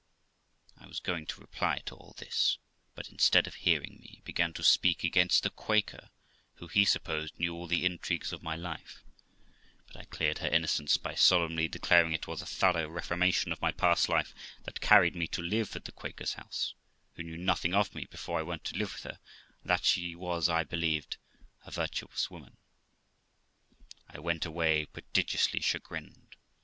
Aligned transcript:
I 0.79 0.87
was 0.87 0.99
going 0.99 1.27
to 1.27 1.41
reply 1.41 1.83
to 1.85 1.95
all 1.95 2.15
this, 2.17 2.57
but, 2.95 3.09
instead 3.11 3.45
of 3.45 3.53
hearing 3.53 3.99
me, 3.99 4.13
he 4.15 4.21
began 4.21 4.51
to 4.53 4.63
speak 4.63 5.03
against 5.03 5.43
the 5.43 5.51
Quaker, 5.51 6.09
who, 6.55 6.65
he 6.65 6.85
supposed, 6.85 7.37
knew 7.37 7.53
all 7.53 7.67
the 7.67 7.85
intrigues 7.85 8.33
of 8.33 8.41
my 8.41 8.55
life; 8.55 9.03
but 9.85 9.95
I 9.97 10.05
cleared 10.05 10.39
her 10.39 10.47
innocence, 10.47 10.97
by 10.97 11.13
solemnly 11.13 11.67
declaring 11.67 12.13
it 12.13 12.25
was 12.25 12.41
a 12.41 12.47
thorough 12.47 12.89
reformation 12.89 13.51
of 13.51 13.61
my 13.61 13.71
past 13.71 14.09
life 14.09 14.33
that 14.63 14.81
carried 14.81 15.15
me 15.15 15.27
to 15.27 15.41
live 15.43 15.75
at 15.75 15.85
the 15.85 15.91
Quaker's 15.91 16.33
house, 16.33 16.73
who 17.13 17.21
knew 17.21 17.37
nothing 17.37 17.75
of 17.75 17.93
me 17.93 18.05
before 18.05 18.39
I 18.39 18.41
went 18.41 18.63
to 18.63 18.77
live 18.77 18.93
with 18.93 19.03
her, 19.03 19.19
and 19.61 19.69
that 19.69 19.85
she 19.85 20.15
was, 20.15 20.49
I 20.49 20.63
believed, 20.63 21.17
a 21.63 21.69
virtuous 21.69 22.31
woman. 22.31 22.57
I 24.09 24.17
went 24.17 24.47
away 24.47 24.87
prodigiously 24.87 25.59
chagrined. 25.61 26.37